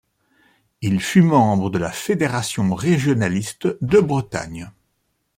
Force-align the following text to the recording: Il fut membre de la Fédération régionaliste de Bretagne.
Il 0.81 0.99
fut 0.99 1.21
membre 1.21 1.69
de 1.69 1.77
la 1.77 1.91
Fédération 1.91 2.73
régionaliste 2.73 3.67
de 3.83 3.99
Bretagne. 3.99 4.71